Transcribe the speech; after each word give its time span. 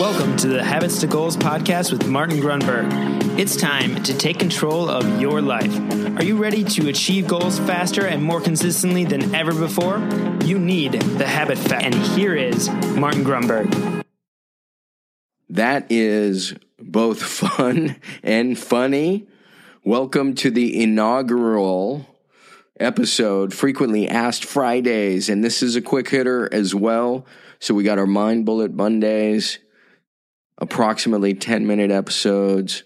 Welcome 0.00 0.38
to 0.38 0.48
the 0.48 0.64
Habits 0.64 0.98
to 1.00 1.06
Goals 1.06 1.36
podcast 1.36 1.92
with 1.92 2.08
Martin 2.08 2.38
Grunberg. 2.38 2.88
It's 3.38 3.54
time 3.54 4.02
to 4.04 4.16
take 4.16 4.38
control 4.38 4.88
of 4.88 5.20
your 5.20 5.42
life. 5.42 5.78
Are 6.16 6.24
you 6.24 6.38
ready 6.38 6.64
to 6.64 6.88
achieve 6.88 7.28
goals 7.28 7.58
faster 7.58 8.06
and 8.06 8.24
more 8.24 8.40
consistently 8.40 9.04
than 9.04 9.34
ever 9.34 9.52
before? 9.52 9.98
You 10.42 10.58
need 10.58 10.92
the 10.92 11.26
habit 11.26 11.58
fact. 11.58 11.84
And 11.84 11.94
here 11.94 12.34
is 12.34 12.70
Martin 12.96 13.24
Grunberg. 13.24 14.02
That 15.50 15.84
is 15.90 16.54
both 16.78 17.22
fun 17.22 17.96
and 18.22 18.58
funny. 18.58 19.28
Welcome 19.84 20.34
to 20.36 20.50
the 20.50 20.82
inaugural 20.82 22.06
episode, 22.80 23.52
Frequently 23.52 24.08
Asked 24.08 24.46
Fridays. 24.46 25.28
And 25.28 25.44
this 25.44 25.62
is 25.62 25.76
a 25.76 25.82
quick 25.82 26.08
hitter 26.08 26.48
as 26.54 26.74
well. 26.74 27.26
So 27.58 27.74
we 27.74 27.84
got 27.84 27.98
our 27.98 28.06
Mind 28.06 28.46
Bullet 28.46 28.72
Mondays, 28.72 29.58
approximately 30.60 31.34
10 31.34 31.66
minute 31.66 31.90
episodes. 31.90 32.84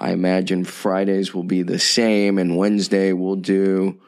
I 0.00 0.12
imagine 0.12 0.64
Fridays 0.64 1.32
will 1.32 1.44
be 1.44 1.62
the 1.62 1.78
same, 1.78 2.38
and 2.38 2.56
Wednesday 2.56 3.12
we'll 3.12 3.36
do 3.36 4.00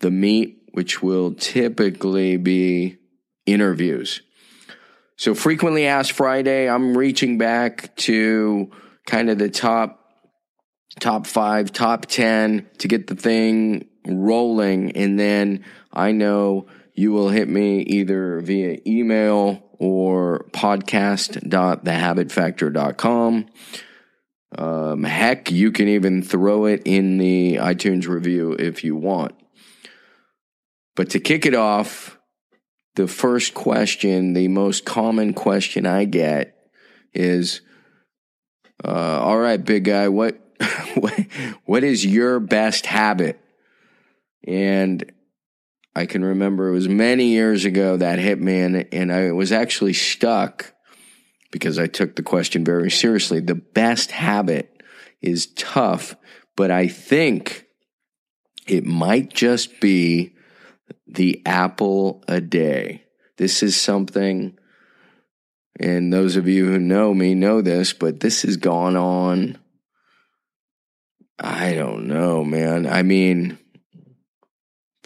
the 0.00 0.10
meet, 0.10 0.62
which 0.72 1.02
will 1.02 1.34
typically 1.34 2.36
be 2.36 2.98
interviews. 3.44 4.22
So, 5.16 5.34
frequently 5.34 5.86
asked 5.86 6.12
Friday, 6.12 6.68
I'm 6.68 6.96
reaching 6.96 7.38
back 7.38 7.94
to 7.96 8.70
kind 9.06 9.30
of 9.30 9.38
the 9.38 9.48
top 9.48 10.06
top 11.00 11.26
five, 11.26 11.72
top 11.72 12.06
10 12.06 12.68
to 12.78 12.88
get 12.88 13.06
the 13.06 13.14
thing 13.14 13.86
rolling. 14.06 14.92
And 14.92 15.18
then 15.18 15.64
I 15.92 16.12
know 16.12 16.66
you 16.94 17.12
will 17.12 17.28
hit 17.28 17.48
me 17.48 17.80
either 17.80 18.40
via 18.40 18.78
email 18.86 19.65
or 19.78 20.46
podcast.thehabitfactor.com. 20.52 23.46
Um, 24.56 25.02
heck, 25.04 25.50
you 25.50 25.72
can 25.72 25.88
even 25.88 26.22
throw 26.22 26.66
it 26.66 26.82
in 26.84 27.18
the 27.18 27.56
iTunes 27.56 28.06
review 28.08 28.52
if 28.52 28.84
you 28.84 28.94
want. 28.96 29.34
But 30.94 31.10
to 31.10 31.20
kick 31.20 31.44
it 31.44 31.54
off, 31.54 32.18
the 32.94 33.06
first 33.06 33.52
question, 33.54 34.32
the 34.32 34.48
most 34.48 34.86
common 34.86 35.34
question 35.34 35.84
I 35.84 36.04
get 36.04 36.56
is, 37.12 37.60
uh, 38.82 39.20
all 39.20 39.38
right, 39.38 39.62
big 39.62 39.84
guy, 39.84 40.08
what, 40.08 40.40
what, 40.94 41.12
what 41.66 41.84
is 41.84 42.06
your 42.06 42.40
best 42.40 42.86
habit? 42.86 43.38
And 44.46 45.12
I 45.96 46.04
can 46.04 46.22
remember 46.22 46.68
it 46.68 46.72
was 46.72 46.90
many 46.90 47.28
years 47.28 47.64
ago 47.64 47.96
that 47.96 48.18
hit 48.18 48.38
me, 48.38 48.60
and, 48.60 48.86
and 48.92 49.10
I 49.10 49.32
was 49.32 49.50
actually 49.50 49.94
stuck 49.94 50.74
because 51.50 51.78
I 51.78 51.86
took 51.86 52.16
the 52.16 52.22
question 52.22 52.66
very 52.66 52.90
seriously. 52.90 53.40
The 53.40 53.54
best 53.54 54.10
habit 54.10 54.82
is 55.22 55.46
tough, 55.54 56.14
but 56.54 56.70
I 56.70 56.88
think 56.88 57.64
it 58.66 58.84
might 58.84 59.32
just 59.32 59.80
be 59.80 60.34
the 61.06 61.40
apple 61.46 62.22
a 62.28 62.42
day. 62.42 63.04
This 63.38 63.62
is 63.62 63.74
something, 63.74 64.58
and 65.80 66.12
those 66.12 66.36
of 66.36 66.46
you 66.46 66.66
who 66.66 66.78
know 66.78 67.14
me 67.14 67.34
know 67.34 67.62
this, 67.62 67.94
but 67.94 68.20
this 68.20 68.42
has 68.42 68.58
gone 68.58 68.98
on. 68.98 69.56
I 71.38 71.72
don't 71.72 72.06
know, 72.06 72.44
man. 72.44 72.86
I 72.86 73.02
mean, 73.02 73.58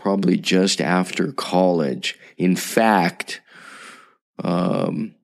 probably 0.01 0.39
just 0.39 0.81
after 0.81 1.31
college. 1.33 2.19
In 2.39 2.57
fact, 2.57 3.43
um, 4.43 5.15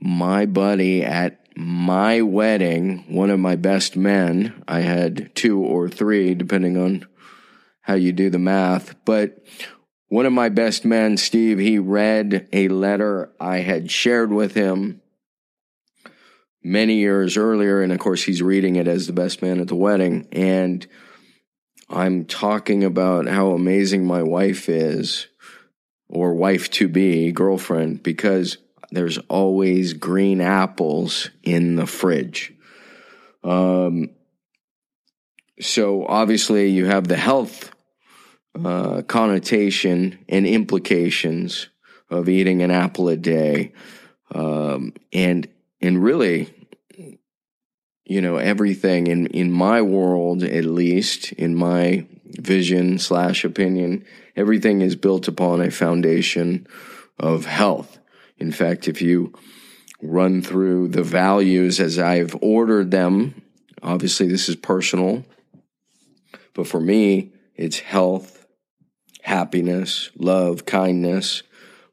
my 0.00 0.46
buddy 0.46 1.04
at 1.04 1.46
my 1.56 2.20
wedding, 2.22 3.04
one 3.08 3.30
of 3.30 3.38
my 3.38 3.54
best 3.54 3.96
men, 3.96 4.64
I 4.66 4.80
had 4.80 5.32
two 5.36 5.60
or 5.60 5.88
three, 5.88 6.34
depending 6.34 6.76
on 6.76 7.06
how 7.82 7.94
you 7.94 8.12
do 8.12 8.30
the 8.30 8.38
math, 8.38 8.96
but 9.04 9.38
one 10.08 10.26
of 10.26 10.32
my 10.32 10.48
best 10.48 10.84
men, 10.84 11.16
Steve, 11.16 11.58
he 11.58 11.78
read 11.78 12.48
a 12.52 12.66
letter 12.68 13.32
I 13.38 13.58
had 13.58 13.92
shared 13.92 14.32
with 14.32 14.54
him 14.54 15.02
many 16.64 16.94
years 16.94 17.36
earlier. 17.36 17.80
And 17.82 17.92
of 17.92 17.98
course, 17.98 18.24
he's 18.24 18.42
reading 18.42 18.76
it 18.76 18.88
as 18.88 19.06
the 19.06 19.12
best 19.12 19.40
man 19.40 19.60
at 19.60 19.68
the 19.68 19.76
wedding. 19.76 20.26
And 20.32 20.86
I'm 21.90 22.26
talking 22.26 22.84
about 22.84 23.26
how 23.26 23.52
amazing 23.52 24.06
my 24.06 24.22
wife 24.22 24.68
is, 24.68 25.28
or 26.08 26.34
wife 26.34 26.70
to 26.72 26.88
be, 26.88 27.32
girlfriend, 27.32 28.02
because 28.02 28.58
there's 28.90 29.18
always 29.28 29.92
green 29.94 30.40
apples 30.40 31.30
in 31.42 31.76
the 31.76 31.86
fridge. 31.86 32.52
Um, 33.42 34.10
so 35.60 36.06
obviously, 36.06 36.68
you 36.68 36.86
have 36.86 37.08
the 37.08 37.16
health 37.16 37.72
uh, 38.64 39.02
connotation 39.02 40.18
and 40.28 40.46
implications 40.46 41.68
of 42.10 42.28
eating 42.28 42.62
an 42.62 42.70
apple 42.70 43.08
a 43.08 43.16
day, 43.16 43.72
um, 44.34 44.92
and 45.12 45.48
and 45.80 46.02
really, 46.02 46.52
you 48.08 48.22
know, 48.22 48.36
everything 48.36 49.06
in, 49.06 49.26
in 49.26 49.52
my 49.52 49.82
world, 49.82 50.42
at 50.42 50.64
least 50.64 51.30
in 51.32 51.54
my 51.54 52.06
vision 52.24 52.98
slash 52.98 53.44
opinion, 53.44 54.02
everything 54.34 54.80
is 54.80 54.96
built 54.96 55.28
upon 55.28 55.60
a 55.60 55.70
foundation 55.70 56.66
of 57.18 57.44
health. 57.44 57.98
In 58.38 58.50
fact, 58.50 58.88
if 58.88 59.02
you 59.02 59.34
run 60.00 60.40
through 60.40 60.88
the 60.88 61.02
values 61.02 61.80
as 61.80 61.98
I've 61.98 62.34
ordered 62.40 62.90
them, 62.90 63.42
obviously 63.82 64.26
this 64.26 64.48
is 64.48 64.56
personal, 64.56 65.26
but 66.54 66.66
for 66.66 66.80
me, 66.80 67.34
it's 67.56 67.80
health, 67.80 68.46
happiness, 69.22 70.08
love, 70.16 70.64
kindness, 70.64 71.42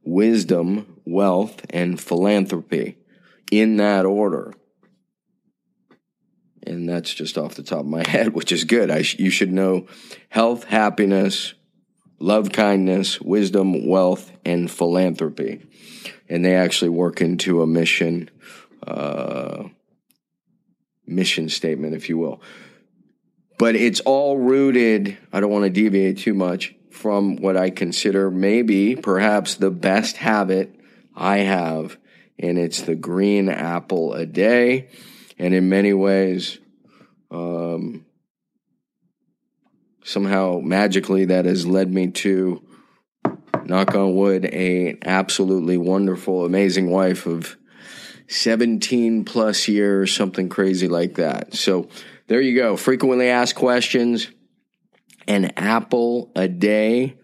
wisdom, 0.05 1.01
wealth, 1.03 1.65
and 1.71 1.99
philanthropy 1.99 2.99
in 3.51 3.75
that 3.77 4.05
order 4.05 4.53
and 6.65 6.87
that's 6.87 7.13
just 7.13 7.37
off 7.37 7.55
the 7.55 7.63
top 7.63 7.81
of 7.81 7.85
my 7.87 8.03
head, 8.07 8.33
which 8.33 8.51
is 8.51 8.63
good. 8.63 8.89
I 8.91 9.01
sh- 9.01 9.19
you 9.19 9.29
should 9.29 9.51
know 9.51 9.87
health, 10.29 10.65
happiness, 10.65 11.53
love, 12.19 12.51
kindness, 12.51 13.19
wisdom, 13.21 13.87
wealth, 13.87 14.31
and 14.45 14.69
philanthropy, 14.69 15.65
and 16.29 16.43
they 16.43 16.55
actually 16.55 16.89
work 16.89 17.21
into 17.21 17.61
a 17.61 17.67
mission, 17.67 18.29
uh, 18.85 19.63
mission 21.05 21.49
statement, 21.49 21.95
if 21.95 22.09
you 22.09 22.17
will. 22.17 22.41
But 23.57 23.75
it's 23.75 24.01
all 24.01 24.37
rooted. 24.37 25.17
I 25.31 25.39
don't 25.39 25.51
want 25.51 25.63
to 25.63 25.69
deviate 25.69 26.17
too 26.17 26.33
much 26.33 26.75
from 26.91 27.37
what 27.37 27.57
I 27.57 27.69
consider 27.69 28.31
maybe, 28.31 28.95
perhaps, 28.95 29.55
the 29.55 29.71
best 29.71 30.17
habit 30.17 30.75
I 31.15 31.37
have, 31.37 31.97
and 32.39 32.57
it's 32.57 32.81
the 32.81 32.95
green 32.95 33.49
apple 33.49 34.13
a 34.13 34.25
day 34.25 34.89
and 35.37 35.53
in 35.53 35.69
many 35.69 35.93
ways, 35.93 36.59
um, 37.31 38.05
somehow 40.03 40.59
magically 40.63 41.25
that 41.25 41.45
has 41.45 41.65
led 41.65 41.93
me 41.93 42.11
to 42.11 42.61
knock 43.65 43.95
on 43.95 44.15
wood 44.15 44.45
a 44.45 44.97
absolutely 45.03 45.77
wonderful 45.77 46.45
amazing 46.45 46.89
wife 46.89 47.25
of 47.25 47.57
17 48.27 49.25
plus 49.25 49.67
years 49.67 50.13
something 50.13 50.49
crazy 50.49 50.87
like 50.87 51.15
that. 51.15 51.53
So 51.53 51.89
there 52.27 52.41
you 52.41 52.55
go. 52.55 52.77
Frequently 52.77 53.29
asked 53.29 53.55
questions. 53.55 54.27
An 55.27 55.51
apple 55.57 56.31
a 56.35 56.47
day 56.47 57.17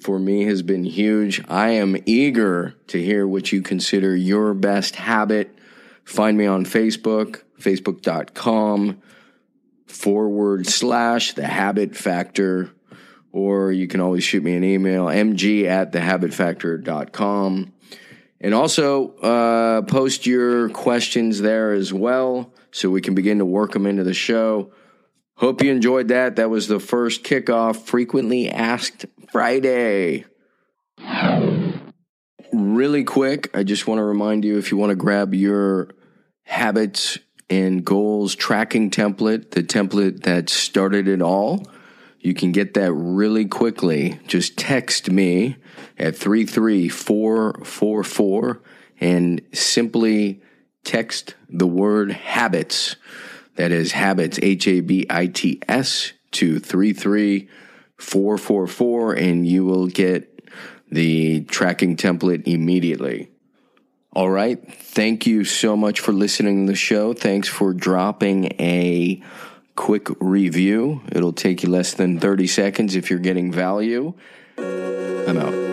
for 0.00 0.18
me 0.18 0.44
has 0.44 0.62
been 0.62 0.84
huge. 0.84 1.42
I 1.48 1.70
am 1.70 1.96
eager 2.06 2.74
to 2.88 3.02
hear 3.02 3.26
what 3.26 3.52
you 3.52 3.62
consider 3.62 4.14
your 4.16 4.54
best 4.54 4.96
habit 4.96 5.57
Find 6.08 6.38
me 6.38 6.46
on 6.46 6.64
Facebook, 6.64 7.42
facebook.com 7.60 9.02
forward 9.86 10.66
slash 10.66 11.34
the 11.34 11.46
habit 11.46 11.94
factor, 11.94 12.70
or 13.30 13.72
you 13.72 13.86
can 13.86 14.00
always 14.00 14.24
shoot 14.24 14.42
me 14.42 14.56
an 14.56 14.64
email, 14.64 15.04
mg 15.04 15.66
at 15.66 15.92
thehabitfactor.com. 15.92 17.74
And 18.40 18.54
also 18.54 19.16
uh, 19.16 19.82
post 19.82 20.26
your 20.26 20.70
questions 20.70 21.42
there 21.42 21.74
as 21.74 21.92
well 21.92 22.54
so 22.70 22.88
we 22.88 23.02
can 23.02 23.14
begin 23.14 23.36
to 23.38 23.44
work 23.44 23.72
them 23.72 23.84
into 23.84 24.02
the 24.02 24.14
show. 24.14 24.72
Hope 25.36 25.62
you 25.62 25.70
enjoyed 25.70 26.08
that. 26.08 26.36
That 26.36 26.48
was 26.48 26.68
the 26.68 26.80
first 26.80 27.22
kickoff, 27.22 27.82
Frequently 27.82 28.48
Asked 28.48 29.04
Friday. 29.30 30.24
Really 32.50 33.04
quick, 33.04 33.54
I 33.54 33.62
just 33.62 33.86
want 33.86 33.98
to 33.98 34.04
remind 34.04 34.46
you 34.46 34.56
if 34.56 34.70
you 34.70 34.78
want 34.78 34.88
to 34.90 34.96
grab 34.96 35.34
your 35.34 35.90
habits 36.48 37.18
and 37.50 37.84
goals 37.84 38.34
tracking 38.34 38.90
template, 38.90 39.50
the 39.50 39.62
template 39.62 40.22
that 40.22 40.48
started 40.48 41.06
it 41.06 41.20
all. 41.20 41.66
You 42.20 42.32
can 42.34 42.52
get 42.52 42.72
that 42.74 42.92
really 42.92 43.46
quickly. 43.46 44.20
Just 44.26 44.56
text 44.56 45.10
me 45.10 45.56
at 45.98 46.16
33444 46.16 48.62
and 49.00 49.40
simply 49.52 50.42
text 50.84 51.34
the 51.48 51.66
word 51.66 52.12
habits. 52.12 52.94
That 53.56 53.70
is 53.70 53.92
habits, 53.92 54.38
H 54.42 54.66
A 54.66 54.80
B 54.80 55.06
I 55.10 55.26
T 55.26 55.60
S, 55.68 56.12
to 56.32 56.58
33444, 56.58 59.12
and 59.12 59.46
you 59.46 59.66
will 59.66 59.86
get 59.86 60.50
the 60.90 61.42
tracking 61.42 61.96
template 61.96 62.46
immediately. 62.46 63.30
All 64.12 64.30
right. 64.30 64.58
Thank 64.72 65.26
you 65.26 65.44
so 65.44 65.76
much 65.76 66.00
for 66.00 66.12
listening 66.12 66.66
to 66.66 66.72
the 66.72 66.76
show. 66.76 67.12
Thanks 67.12 67.48
for 67.48 67.72
dropping 67.72 68.46
a 68.58 69.22
quick 69.76 70.08
review. 70.18 71.02
It'll 71.12 71.32
take 71.32 71.62
you 71.62 71.68
less 71.68 71.94
than 71.94 72.18
30 72.18 72.46
seconds 72.46 72.96
if 72.96 73.10
you're 73.10 73.18
getting 73.20 73.52
value. 73.52 74.14
I'm 74.58 75.36
out. 75.36 75.67